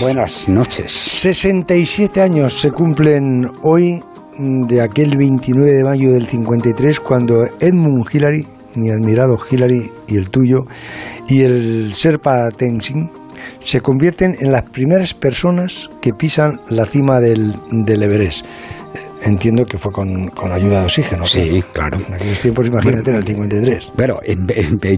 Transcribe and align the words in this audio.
Buenas 0.00 0.48
noches. 0.48 0.90
67 0.90 2.20
años 2.20 2.60
se 2.60 2.72
cumplen 2.72 3.48
hoy 3.62 4.02
de 4.36 4.80
aquel 4.80 5.16
29 5.16 5.70
de 5.70 5.84
mayo 5.84 6.12
del 6.12 6.26
53 6.26 6.98
cuando 6.98 7.44
Edmund 7.60 8.04
Hillary, 8.12 8.48
mi 8.74 8.90
admirado 8.90 9.38
Hillary 9.48 9.92
y 10.08 10.16
el 10.16 10.28
tuyo, 10.30 10.66
y 11.28 11.42
el 11.42 11.94
Serpa 11.94 12.50
Tenzin 12.50 13.10
se 13.62 13.80
convierten 13.80 14.36
en 14.40 14.50
las 14.50 14.64
primeras 14.64 15.14
personas 15.14 15.88
que 16.02 16.14
pisan 16.14 16.60
la 16.68 16.84
cima 16.84 17.20
del, 17.20 17.54
del 17.70 18.02
Everest 18.02 18.44
entiendo 19.22 19.66
que 19.66 19.78
fue 19.78 19.92
con, 19.92 20.28
con 20.28 20.52
ayuda 20.52 20.80
de 20.80 20.84
oxígeno. 20.84 21.24
Sí, 21.24 21.62
claro. 21.72 21.98
En 21.98 22.14
aquellos 22.14 22.40
tiempos, 22.40 22.66
imagínate, 22.68 23.10
en 23.10 23.16
el 23.16 23.24
53. 23.24 23.92
Pero 23.96 24.14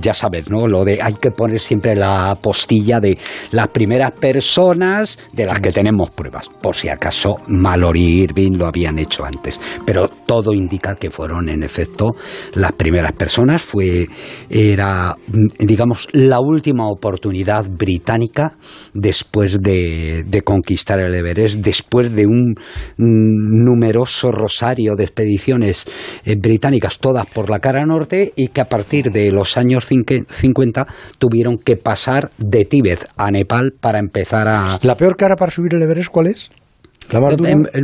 ya 0.01 0.15
sabes, 0.15 0.51
¿no? 0.51 0.67
Lo 0.67 0.85
de 0.85 1.01
hay 1.03 1.15
que 1.15 1.31
poner 1.31 1.61
siempre 1.61 1.95
la 1.95 2.37
postilla 2.41 3.01
de 3.01 3.19
las 3.51 3.69
primeras 3.69 4.13
personas 4.13 5.19
de 5.33 5.47
las 5.47 5.61
que 5.61 5.73
tenemos 5.73 6.11
pruebas. 6.11 6.49
Por 6.49 6.75
si 6.75 6.89
acaso 6.89 7.37
Mallory 7.49 8.03
y 8.03 8.23
Irving 8.23 8.53
lo 8.53 8.67
habían 8.67 8.99
hecho 8.99 9.25
antes. 9.25 9.61
Pero 9.85 10.09
todo 10.09 10.53
indica 10.53 10.95
que 10.95 11.11
fueron, 11.11 11.49
en 11.49 11.63
efecto, 11.63 12.15
las 12.55 12.73
primeras 12.73 13.13
personas. 13.13 13.63
Fue, 13.63 14.09
era, 14.49 15.15
digamos, 15.59 16.09
la 16.13 16.41
última 16.41 16.87
oportunidad 16.89 17.67
británica 17.69 18.57
después 18.95 19.61
de, 19.61 20.25
de 20.27 20.43
conquistar 20.43 21.01
el 21.01 21.15
Everest, 21.15 21.61
después 21.61 22.15
de 22.15 22.27
un 22.27 22.55
numeroso 22.97 24.12
rosario 24.23 24.97
de 24.97 25.05
expediciones 25.05 25.87
eh, 26.25 26.37
británicas, 26.37 26.99
todas 26.99 27.27
por 27.27 27.51
la 27.51 27.61
cara 27.61 27.85
norte, 27.87 28.33
y 28.37 28.49
que 28.49 28.61
a 28.61 28.67
partir 28.67 29.11
de 29.13 29.31
los 29.33 29.57
años 29.57 29.87
50 29.87 30.87
tuvieron 31.19 31.59
que 31.59 31.77
pasar 31.77 32.31
de 32.39 32.65
Tíbet 32.65 33.07
a 33.17 33.31
Nepal 33.31 33.73
para 33.81 33.99
empezar 33.99 34.49
a... 34.49 34.79
¿La 34.83 34.97
peor 34.97 35.17
cara 35.17 35.37
para 35.37 35.51
subir 35.51 35.75
el 35.75 35.83
Everest 35.83 36.11
cuál 36.11 36.27
es? 36.29 36.51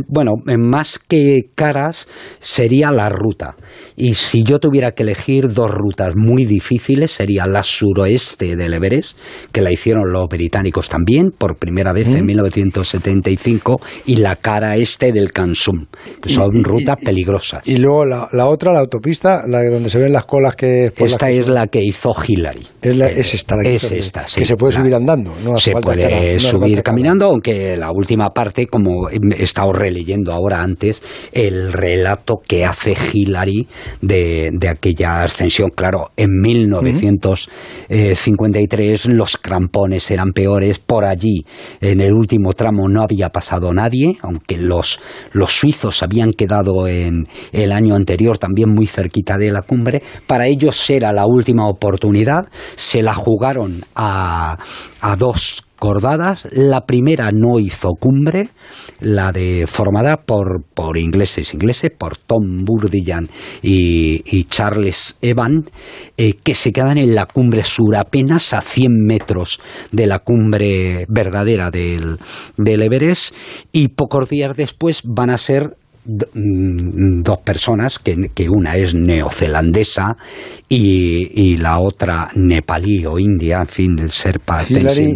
Bueno, 0.07 0.31
más 0.57 0.99
que 0.99 1.49
caras 1.55 2.07
sería 2.39 2.91
la 2.91 3.09
ruta. 3.09 3.55
Y 3.95 4.13
si 4.13 4.43
yo 4.43 4.59
tuviera 4.59 4.91
que 4.91 5.03
elegir 5.03 5.53
dos 5.53 5.69
rutas 5.71 6.15
muy 6.15 6.45
difíciles, 6.45 7.11
sería 7.11 7.45
la 7.45 7.63
suroeste 7.63 8.55
del 8.55 8.73
Everest, 8.73 9.17
que 9.51 9.61
la 9.61 9.71
hicieron 9.71 10.11
los 10.11 10.27
británicos 10.27 10.89
también, 10.89 11.31
por 11.37 11.57
primera 11.57 11.93
vez 11.93 12.07
en 12.07 12.25
1975, 12.25 13.81
y 14.05 14.17
la 14.17 14.35
cara 14.35 14.75
este 14.77 15.11
del 15.11 15.31
Kansum, 15.31 15.85
que 16.21 16.29
son 16.29 16.63
rutas 16.63 16.97
peligrosas. 17.03 17.67
Y 17.67 17.77
luego 17.77 18.05
la, 18.05 18.47
otra, 18.47 18.73
la 18.73 18.79
autopista, 18.79 19.43
la 19.47 19.63
donde 19.63 19.89
se 19.89 19.99
ven 19.99 20.13
las 20.13 20.25
colas 20.25 20.55
que... 20.55 20.91
Esta 20.95 21.29
es 21.29 21.47
la 21.47 21.67
que 21.67 21.83
hizo 21.83 22.13
Hillary. 22.27 22.65
Es, 22.81 23.33
esta, 23.33 23.57
la 23.57 23.63
que, 23.63 23.75
es 23.75 23.91
esta, 23.91 24.25
que 24.33 24.45
se 24.45 24.55
puede 24.55 24.73
subir 24.73 24.95
andando. 24.95 25.33
No 25.43 25.57
se 25.57 25.73
puede 25.73 26.39
subir 26.39 26.83
caminando, 26.83 27.25
aunque 27.25 27.75
la 27.77 27.91
última 27.91 28.29
parte, 28.29 28.67
como 28.67 29.08
he 29.11 29.43
estado 29.43 29.73
releyendo 29.73 30.31
ahora 30.33 30.61
antes 30.61 31.01
el 31.31 31.73
relato 31.73 32.41
que 32.45 32.65
hace 32.65 32.95
Hillary 33.13 33.67
de, 34.01 34.51
aquella 34.69 35.23
ascensión. 35.23 35.71
Claro, 35.75 36.11
en 36.15 36.29
1953 36.41 39.07
los 39.07 39.37
crampones 39.37 40.11
eran 40.11 40.31
peores, 40.31 40.77
por 40.79 41.05
allí 41.05 41.45
en 41.81 42.01
el 42.01 42.13
último 42.13 42.53
tramo 42.53 42.87
no 42.89 43.01
había 43.01 43.29
pasado 43.29 43.73
nadie, 43.73 44.17
aunque 44.21 44.57
los, 44.57 44.99
los 45.31 45.51
suizos 45.51 46.03
habían 46.03 46.31
quedado 46.31 46.87
en 46.87 47.27
el 47.51 47.71
año 47.71 47.95
anterior 47.95 48.37
también 48.37 48.69
muy 48.69 48.85
cerquita 48.87 49.37
de 49.37 49.51
la 49.51 49.61
cumbre. 49.61 50.01
Para 50.27 50.47
ellos 50.47 50.89
era 50.89 51.13
la 51.13 51.25
última 51.25 51.67
oportunidad, 51.67 52.49
se 52.75 53.03
la 53.03 53.13
jugaron 53.13 53.85
a, 53.95 54.57
a 55.01 55.15
dos 55.15 55.63
La 56.51 56.85
primera 56.85 57.31
no 57.31 57.57
hizo 57.57 57.91
cumbre, 57.93 58.49
la 58.99 59.31
de 59.31 59.65
formada 59.65 60.17
por, 60.17 60.63
por 60.73 60.97
ingleses, 60.97 61.53
ingleses, 61.53 61.91
por 61.97 62.17
Tom 62.17 62.65
Burdillan 62.65 63.29
y, 63.61 64.43
Charles 64.45 65.17
Evan, 65.21 65.69
eh, 66.17 66.33
que 66.43 66.53
se 66.53 66.71
quedan 66.71 66.97
en 66.97 67.15
la 67.15 67.25
cumbre 67.25 67.63
sur, 67.63 67.95
apenas 67.95 68.53
a 68.53 68.61
100 68.61 68.91
metros 69.05 69.59
de 69.91 70.07
la 70.07 70.19
cumbre 70.19 71.05
verdadera 71.07 71.71
del, 71.71 72.17
del 72.57 72.81
Everest, 72.81 73.33
y 73.71 73.89
pocos 73.89 74.29
días 74.29 74.57
después 74.57 75.01
van 75.05 75.29
a 75.29 75.37
ser 75.37 75.77
dos 76.05 77.37
personas, 77.43 77.99
que, 77.99 78.49
una 78.49 78.75
es 78.75 78.95
neozelandesa 78.95 80.17
y, 80.67 81.57
la 81.57 81.79
otra 81.79 82.29
nepalí 82.35 83.05
o 83.05 83.19
india, 83.19 83.59
en 83.61 83.67
fin, 83.67 83.95
el 83.99 84.11
Serpa 84.11 84.63
Hillary 84.63 85.15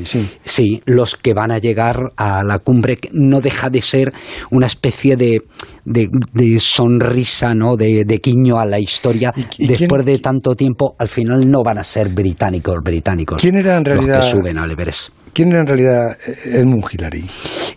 y 0.00 0.06
sí. 0.06 0.28
Sí, 0.44 0.82
los 0.86 1.16
que 1.16 1.34
van 1.34 1.50
a 1.50 1.58
llegar 1.58 2.12
a 2.16 2.42
la 2.42 2.58
cumbre 2.58 2.98
no 3.12 3.40
deja 3.40 3.68
de 3.68 3.82
ser 3.82 4.12
una 4.50 4.66
especie 4.66 5.16
de, 5.16 5.42
de, 5.84 6.60
sonrisa, 6.60 7.54
¿no? 7.54 7.76
De, 7.76 8.04
de, 8.04 8.20
quiño 8.20 8.58
a 8.58 8.66
la 8.66 8.78
historia. 8.78 9.32
Después 9.58 10.04
de 10.04 10.18
tanto 10.18 10.54
tiempo, 10.54 10.94
al 10.98 11.08
final 11.08 11.50
no 11.50 11.62
van 11.62 11.78
a 11.78 11.84
ser 11.84 12.08
británicos 12.08 12.82
británicos 12.82 13.40
¿Quién 13.40 13.56
era 13.56 13.76
en 13.76 13.84
realidad, 13.84 14.16
los 14.16 14.26
que 14.26 14.30
suben 14.30 14.58
al 14.58 14.70
Everest. 14.70 15.10
¿Quién 15.32 15.50
era 15.50 15.60
en 15.60 15.66
realidad 15.66 16.16
Edmund 16.44 16.84
Hillary? 16.90 17.24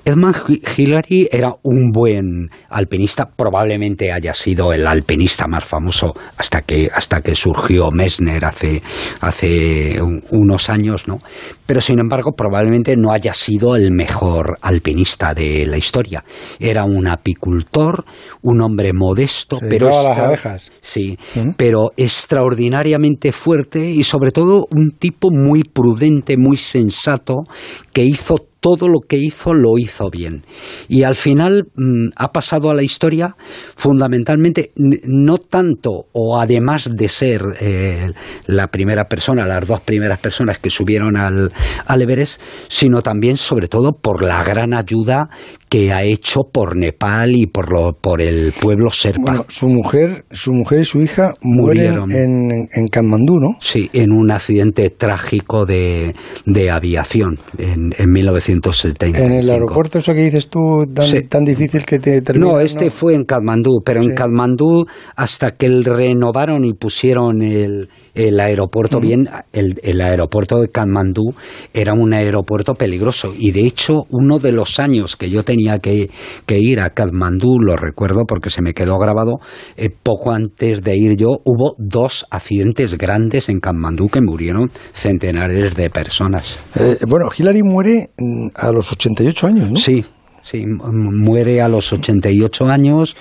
Edmund 0.05 0.35
Hillary 0.77 1.27
era 1.31 1.49
un 1.63 1.91
buen 1.91 2.49
alpinista, 2.69 3.27
probablemente 3.27 4.11
haya 4.11 4.35
sido 4.35 4.71
el 4.71 4.85
alpinista 4.85 5.47
más 5.47 5.66
famoso 5.66 6.13
hasta 6.38 6.61
que, 6.61 6.89
hasta 6.93 7.21
que 7.21 7.33
surgió 7.33 7.89
Messner 7.91 8.45
hace, 8.45 8.83
hace 9.21 9.99
unos 10.29 10.69
años, 10.69 11.07
¿no? 11.07 11.21
Pero 11.65 11.81
sin 11.81 11.99
embargo, 11.99 12.33
probablemente 12.33 12.95
no 12.95 13.11
haya 13.11 13.33
sido 13.33 13.75
el 13.75 13.91
mejor 13.91 14.59
alpinista 14.61 15.33
de 15.33 15.65
la 15.65 15.77
historia. 15.77 16.23
Era 16.59 16.83
un 16.83 17.07
apicultor, 17.07 18.05
un 18.44 18.61
hombre 18.61 18.94
modesto, 18.94 19.57
pero 19.59 19.89
las 19.89 20.17
abejas. 20.17 20.71
Sí, 20.81 21.17
pero 21.57 21.91
extraordinariamente 21.97 23.31
fuerte 23.31 23.89
y 23.89 24.03
sobre 24.03 24.31
todo 24.31 24.67
un 24.71 24.91
tipo 24.91 25.31
muy 25.31 25.63
prudente, 25.63 26.38
muy 26.38 26.57
sensato 26.57 27.44
que 27.91 28.03
hizo 28.03 28.38
todo 28.65 28.87
lo 28.87 29.01
que 29.01 29.17
hizo 29.17 29.53
lo 29.53 29.77
hizo 29.77 30.09
bien. 30.09 30.43
Y 30.87 31.03
al 31.03 31.13
final 31.13 31.67
mm, 31.75 32.13
ha 32.15 32.31
pasado 32.31 32.71
a 32.71 32.73
la 32.73 32.81
historia 32.81 33.35
fundamentalmente 33.75 34.71
no 34.75 35.37
tanto 35.37 36.05
o 36.13 36.39
además 36.39 36.89
de 36.91 37.07
ser 37.07 37.43
eh, 37.61 38.09
la 38.47 38.69
primera 38.69 39.03
persona, 39.03 39.45
las 39.45 39.67
dos 39.67 39.81
primeras 39.81 40.17
personas 40.17 40.57
que 40.57 40.71
subieron 40.71 41.15
al, 41.15 41.53
al 41.85 42.01
Everest, 42.01 42.41
sino 42.67 43.03
también 43.03 43.37
sobre 43.37 43.67
todo 43.67 43.91
por 43.91 44.23
la 44.23 44.43
gran 44.43 44.73
ayuda 44.73 45.29
que 45.75 45.91
ha 45.91 46.03
hecho 46.03 46.44
por 46.50 46.78
Nepal 46.78 47.36
y 47.36 47.47
por, 47.47 47.69
lo, 47.69 47.91
por 47.91 48.22
el 48.22 48.53
pueblo 48.62 48.90
serpa. 48.91 49.22
Bueno, 49.22 49.46
su 49.50 49.68
mujer, 49.68 50.24
su 50.31 50.53
mujer 50.53 50.80
y 50.80 50.84
su 50.86 51.02
hija 51.02 51.34
murieron 51.41 52.13
en, 52.13 52.66
en 52.72 52.88
Katmandú, 52.88 53.41
¿no? 53.41 53.58
Sí, 53.59 53.90
en 53.91 54.13
un 54.13 54.31
accidente 54.31 54.90
trágico 54.90 55.66
de, 55.66 56.16
de 56.46 56.72
aviación 56.72 57.40
en, 57.58 57.90
en 57.97 58.09
1975. 58.09 59.18
En 59.22 59.34
el 59.34 59.50
aeropuerto, 59.50 60.00
eso 60.00 60.13
que 60.13 60.22
dices 60.22 60.47
tú, 60.47 60.86
tan, 61.30 61.44
difícil 61.44 61.86
que 61.86 62.00
te 62.00 62.22
terminó. 62.22 62.53
No, 62.53 62.59
este 62.62 62.90
fue 62.90 63.13
en 63.13 63.25
Katmandú, 63.25 63.81
pero 63.84 64.02
en 64.02 64.16
Katmandú, 64.16 64.86
hasta 65.18 65.57
que 65.57 65.68
renovaron 65.68 66.63
y 66.63 66.72
pusieron 66.72 67.42
el, 67.42 67.90
el 68.13 68.40
aeropuerto 68.40 69.02
bien, 69.02 69.28
el, 69.52 69.75
el 69.84 70.00
aeropuerto 70.00 70.62
de 70.62 70.69
Katmandú 70.69 71.34
era 71.74 71.92
un 71.92 72.13
aeropuerto 72.13 72.75
peligroso. 72.75 73.34
Y 73.38 73.52
de 73.52 73.66
hecho, 73.66 74.06
uno 74.09 74.40
de 74.40 74.53
los 74.53 74.80
años 74.80 75.18
que 75.18 75.30
yo 75.30 75.44
tenía 75.44 75.64
tenía 75.65 75.79
que, 75.79 76.59
ir 76.59 76.79
a 76.79 76.89
Kathmandú, 76.91 77.59
lo 77.59 77.75
recuerdo 77.75 78.23
porque 78.27 78.49
se 78.49 78.61
me 78.61 78.73
quedó 78.73 78.97
grabado, 78.97 79.39
eh, 79.77 79.89
poco 79.89 80.31
antes 80.31 80.81
de 80.81 80.95
ir 80.95 81.15
yo 81.17 81.39
hubo 81.43 81.75
dos 81.77 82.25
accidentes 82.29 82.97
grandes 82.97 83.49
en 83.49 83.59
Kathmandú 83.59 84.07
que 84.07 84.21
murieron 84.21 84.69
centenares 84.93 85.75
de 85.75 85.89
personas. 85.89 86.59
Eh, 86.75 86.97
bueno, 87.07 87.27
Hillary 87.35 87.61
muere 87.63 88.09
mm, 88.17 88.47
a 88.55 88.71
los 88.71 88.91
88 88.91 89.47
años, 89.47 89.71
¿no? 89.71 89.75
Sí, 89.77 90.06
Sí, 90.45 90.63
muere 90.63 91.59
a 91.59 91.68
los 91.68 91.92
88 91.92 92.68
años. 92.68 93.15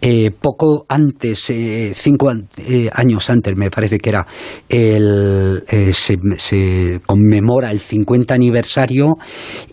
Eh, 0.00 0.30
poco 0.30 0.86
antes, 0.88 1.50
eh, 1.50 1.92
cinco 1.94 2.32
eh, 2.56 2.88
años 2.94 3.28
antes, 3.28 3.54
me 3.54 3.68
parece 3.68 3.98
que 3.98 4.08
era, 4.08 4.26
el, 4.66 5.62
se, 5.92 7.00
conmemora 7.04 7.70
el 7.70 7.80
50 7.80 8.32
aniversario 8.32 9.18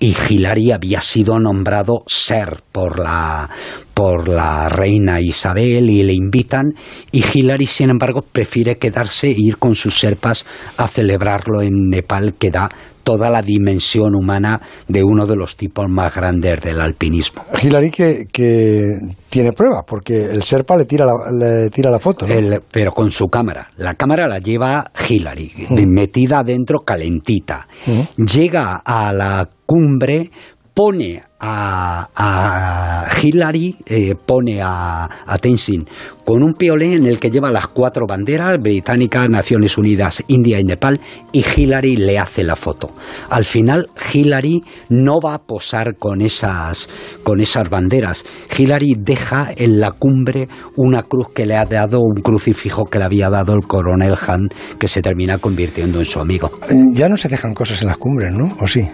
y 0.02 0.14
Hilary 0.28 0.74
había 0.74 1.00
sido 1.00 1.40
nombrado 1.40 2.04
ser 2.08 2.62
por 2.74 3.00
la, 3.00 3.50
por 3.94 4.28
la 4.28 4.68
reina 4.68 5.22
Isabel 5.22 5.90
y 5.90 6.04
le 6.04 6.12
invitan 6.12 6.74
y 7.14 7.24
Hilary 7.34 7.68
sin 7.68 7.90
embargo 7.90 8.22
prefiere 8.22 8.76
quedarse 8.78 9.30
e 9.30 9.36
ir 9.38 9.60
con 9.60 9.76
sus 9.76 9.98
serpas 9.98 10.46
a 10.76 10.90
celebrarlo 10.90 11.62
en 11.62 11.88
Nepal 11.90 12.34
que 12.38 12.52
da 12.52 12.70
toda 13.08 13.30
la 13.30 13.42
dimensión 13.42 14.16
humana 14.16 14.60
de 14.86 15.02
uno 15.02 15.26
de 15.26 15.38
los 15.38 15.56
tipos 15.56 15.90
más 15.90 16.14
grandes 16.14 16.60
del 16.60 16.82
alpinismo. 16.82 17.42
Hillary 17.64 17.90
que, 17.90 18.26
que 18.30 18.98
tiene 19.30 19.54
pruebas, 19.54 19.86
porque 19.88 20.26
el 20.26 20.44
Serpa 20.44 20.76
le 20.76 20.84
tira 20.84 21.06
la, 21.06 21.32
le 21.32 21.70
tira 21.70 21.90
la 21.90 22.00
foto. 22.00 22.26
pero 22.70 22.92
con 22.92 23.10
su 23.10 23.28
cámara. 23.28 23.70
La 23.78 23.94
cámara 23.94 24.28
la 24.28 24.40
lleva 24.40 24.92
Hillary, 25.08 25.54
mm. 25.70 25.86
metida 25.88 26.40
adentro 26.40 26.80
calentita. 26.80 27.66
Mm. 27.86 28.26
Llega 28.26 28.82
a 28.84 29.14
la 29.14 29.48
cumbre 29.66 30.30
pone 30.78 31.24
a, 31.40 33.08
Hillary, 33.24 33.76
eh, 33.84 34.14
pone 34.14 34.62
a, 34.62 35.10
a 35.26 35.38
Tenzin 35.40 35.88
con 36.24 36.44
un 36.44 36.54
piolé 36.54 36.94
en 36.94 37.08
el 37.08 37.20
que 37.20 37.32
lleva 37.32 37.50
las 37.52 37.68
cuatro 37.70 38.06
banderas, 38.06 38.62
británica, 38.62 39.28
Naciones 39.28 39.78
Unidas, 39.78 40.24
India 40.28 40.60
y 40.60 40.66
Nepal, 40.66 41.00
y 41.32 41.44
Hillary 41.44 41.96
le 41.96 42.20
hace 42.20 42.44
la 42.44 42.56
foto. 42.56 42.92
Al 43.30 43.46
final, 43.46 43.88
Hillary 44.14 44.62
no 44.90 45.20
va 45.26 45.36
a 45.36 45.40
posar 45.40 45.96
con 45.98 46.22
esas, 46.22 46.90
con 47.24 47.40
esas 47.40 47.70
banderas. 47.70 48.26
Hillary 48.56 48.96
deja 49.00 49.50
en 49.56 49.80
la 49.80 49.94
cumbre 49.94 50.48
una 50.76 51.04
cruz 51.04 51.30
que 51.34 51.46
le 51.46 51.56
ha 51.56 51.66
dado, 51.66 52.02
un 52.02 52.22
crucifijo 52.22 52.84
que 52.86 53.00
le 53.00 53.06
había 53.06 53.30
dado 53.30 53.54
el 53.54 53.66
coronel 53.66 54.16
Han, 54.28 54.50
que 54.78 54.90
se 54.90 55.02
termina 55.02 55.38
convirtiendo 55.38 56.00
en 56.00 56.06
su 56.06 56.20
amigo. 56.20 56.52
Ya 56.92 57.08
no 57.08 57.16
se 57.16 57.30
dejan 57.30 57.54
cosas 57.54 57.82
en 57.82 57.88
las 57.88 57.98
cumbres, 57.98 58.34
¿no? 58.34 58.50
¿O 58.62 58.68
sí? 58.68 58.88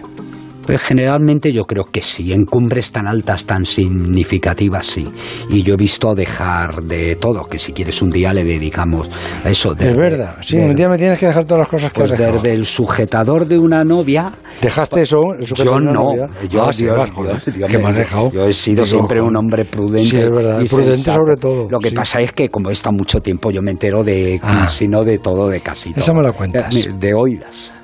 Pues 0.66 0.80
generalmente 0.80 1.52
yo 1.52 1.64
creo 1.64 1.84
que 1.84 2.02
sí, 2.02 2.32
en 2.32 2.44
cumbres 2.44 2.90
tan 2.90 3.06
altas, 3.06 3.44
tan 3.44 3.64
significativas, 3.64 4.86
sí. 4.86 5.04
Y 5.50 5.62
yo 5.62 5.74
he 5.74 5.76
visto 5.76 6.14
dejar 6.14 6.82
de 6.82 7.16
todo, 7.16 7.44
que 7.44 7.58
si 7.58 7.72
quieres 7.72 8.00
un 8.02 8.08
día 8.08 8.32
le 8.32 8.44
dedicamos 8.44 9.08
a 9.44 9.50
eso. 9.50 9.74
es 9.78 9.96
verdad, 9.96 10.36
sí, 10.40 10.56
un 10.56 10.74
día 10.74 10.88
me 10.88 10.96
tienes 10.96 11.18
que 11.18 11.26
dejar 11.26 11.44
todas 11.44 11.60
las 11.60 11.68
cosas 11.68 11.92
que 11.92 12.00
pues 12.00 12.12
has 12.12 12.18
dejado. 12.18 12.38
Desde 12.38 12.52
el 12.54 12.64
sujetador 12.64 13.46
de 13.46 13.58
una 13.58 13.84
novia... 13.84 14.32
¿Dejaste 14.62 15.02
eso? 15.02 15.34
El 15.38 15.46
sujetador 15.46 15.80
yo 15.80 15.84
de 15.84 15.90
una 15.90 15.92
no, 15.92 16.04
novia? 16.04 16.28
yo, 16.48 16.64
ah, 16.64 16.70
Dios, 16.72 17.68
¿qué 17.68 17.78
me 17.78 17.88
has 17.88 17.96
dejado? 17.96 18.30
Yo 18.30 18.46
he 18.46 18.52
sido 18.52 18.86
siempre 18.86 19.20
un 19.20 19.36
hombre 19.36 19.64
prudente. 19.64 20.08
Sí, 20.08 20.16
es 20.16 20.30
verdad, 20.30 20.60
y 20.60 20.68
prudente 20.68 21.12
sobre 21.12 21.36
todo. 21.36 21.68
Lo 21.70 21.78
que 21.78 21.92
pasa 21.92 22.20
es 22.20 22.32
que 22.32 22.50
como 22.50 22.70
he 22.70 22.72
estado 22.72 22.96
mucho 22.96 23.20
tiempo, 23.20 23.50
yo 23.50 23.60
me 23.62 23.70
entero 23.70 24.02
de, 24.02 24.40
ah. 24.42 24.68
si 24.68 24.88
no 24.88 25.04
de 25.04 25.18
todo, 25.18 25.48
de 25.48 25.60
casi 25.60 25.90
todo. 25.90 26.00
Esa 26.00 26.12
me 26.12 26.22
la 26.22 26.32
cuentas. 26.32 26.74
De, 26.74 26.92
de 26.92 27.14
oídas. 27.14 27.74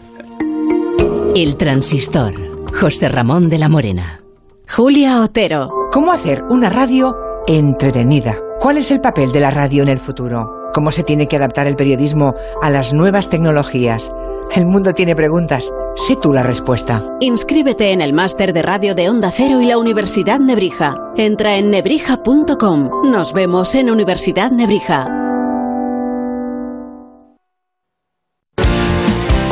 El 1.35 1.57
transistor 1.57 2.50
José 2.79 3.09
Ramón 3.09 3.49
de 3.49 3.59
la 3.59 3.69
Morena. 3.69 4.21
Julia 4.69 5.23
Otero. 5.23 5.71
¿Cómo 5.93 6.13
hacer 6.13 6.45
una 6.49 6.71
radio 6.71 7.17
entretenida? 7.47 8.37
¿Cuál 8.61 8.79
es 8.79 8.91
el 8.91 9.01
papel 9.01 9.33
de 9.33 9.41
la 9.41 9.51
radio 9.51 9.83
en 9.83 9.89
el 9.89 9.99
futuro? 9.99 10.71
¿Cómo 10.73 10.93
se 10.93 11.03
tiene 11.03 11.27
que 11.27 11.37
adaptar 11.37 11.67
el 11.67 11.77
periodismo 11.77 12.35
a 12.63 12.71
las 12.71 12.93
nuevas 12.93 13.29
tecnologías? 13.29 14.13
El 14.55 14.67
mundo 14.67 14.95
tiene 14.95 15.17
preguntas. 15.17 15.73
Sé 15.97 16.17
tú 16.17 16.33
la 16.33 16.43
respuesta. 16.43 17.05
Inscríbete 17.21 17.93
en 17.93 18.01
el 18.01 18.13
máster 18.13 18.53
de 18.53 18.63
radio 18.63 18.95
de 18.95 19.11
Onda 19.11 19.31
Cero 19.33 19.61
y 19.61 19.67
la 19.67 19.79
Universidad 19.79 20.39
Nebrija. 20.39 20.95
Entra 21.17 21.57
en 21.57 21.71
nebrija.com. 21.71 23.11
Nos 23.11 23.33
vemos 23.33 23.75
en 23.75 23.91
Universidad 23.91 24.53
Nebrija. 24.53 25.09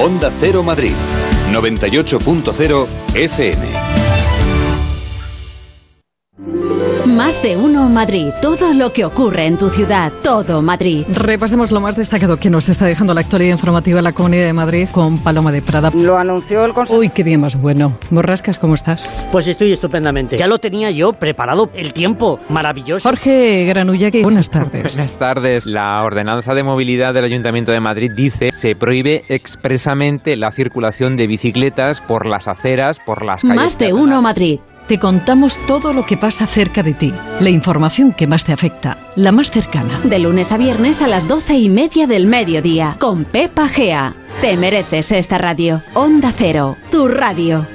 Onda 0.00 0.30
Cero 0.40 0.62
Madrid 0.62 0.94
98.0 1.52 2.86
FM. 3.14 3.77
Más 7.18 7.42
de 7.42 7.56
uno 7.56 7.88
Madrid. 7.88 8.28
Todo 8.40 8.72
lo 8.74 8.92
que 8.92 9.04
ocurre 9.04 9.46
en 9.46 9.58
tu 9.58 9.70
ciudad. 9.70 10.12
Todo 10.22 10.62
Madrid. 10.62 11.04
Repasemos 11.08 11.72
lo 11.72 11.80
más 11.80 11.96
destacado 11.96 12.36
que 12.36 12.48
nos 12.48 12.68
está 12.68 12.86
dejando 12.86 13.12
la 13.12 13.22
actualidad 13.22 13.50
informativa 13.50 13.98
en 13.98 14.04
la 14.04 14.12
Comunidad 14.12 14.44
de 14.44 14.52
Madrid 14.52 14.88
con 14.92 15.18
Paloma 15.18 15.50
de 15.50 15.60
Prada. 15.60 15.90
Lo 15.94 16.16
anunció 16.16 16.64
el 16.64 16.72
consejo. 16.72 17.00
Uy, 17.00 17.08
qué 17.08 17.24
día 17.24 17.36
más 17.36 17.60
bueno. 17.60 17.98
Borrascas, 18.10 18.56
¿cómo 18.60 18.74
estás? 18.74 19.20
Pues 19.32 19.48
estoy 19.48 19.72
estupendamente. 19.72 20.38
Ya 20.38 20.46
lo 20.46 20.60
tenía 20.60 20.92
yo 20.92 21.12
preparado. 21.12 21.70
El 21.74 21.92
tiempo. 21.92 22.38
Maravilloso. 22.50 23.08
Jorge 23.08 23.64
Granullaque, 23.64 24.22
buenas 24.22 24.48
tardes. 24.48 24.94
buenas 24.94 25.18
tardes. 25.18 25.66
La 25.66 26.04
ordenanza 26.04 26.54
de 26.54 26.62
movilidad 26.62 27.14
del 27.14 27.24
Ayuntamiento 27.24 27.72
de 27.72 27.80
Madrid 27.80 28.12
dice 28.14 28.52
se 28.52 28.76
prohíbe 28.76 29.24
expresamente 29.28 30.36
la 30.36 30.52
circulación 30.52 31.16
de 31.16 31.26
bicicletas 31.26 32.00
por 32.00 32.26
las 32.26 32.46
aceras, 32.46 33.00
por 33.00 33.24
las 33.24 33.42
calles. 33.42 33.56
Más 33.56 33.76
de 33.76 33.92
uno 33.92 34.22
Madrid 34.22 34.60
te 34.88 34.98
contamos 34.98 35.58
todo 35.66 35.92
lo 35.92 36.06
que 36.06 36.16
pasa 36.16 36.46
cerca 36.46 36.82
de 36.82 36.94
ti, 36.94 37.14
la 37.40 37.50
información 37.50 38.12
que 38.12 38.26
más 38.26 38.44
te 38.44 38.54
afecta, 38.54 38.96
la 39.16 39.32
más 39.32 39.50
cercana. 39.50 40.00
De 40.02 40.18
lunes 40.18 40.50
a 40.50 40.56
viernes 40.56 41.02
a 41.02 41.08
las 41.08 41.28
doce 41.28 41.58
y 41.58 41.68
media 41.68 42.06
del 42.06 42.26
mediodía, 42.26 42.96
con 42.98 43.24
Pepa 43.24 43.68
Gea. 43.68 44.14
Te 44.40 44.56
mereces 44.56 45.12
esta 45.12 45.36
radio. 45.36 45.82
Onda 45.92 46.32
Cero, 46.34 46.78
tu 46.90 47.06
radio. 47.06 47.66